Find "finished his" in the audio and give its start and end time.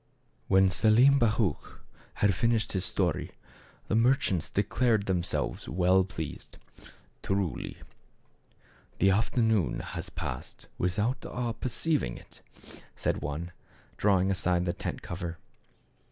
2.33-2.85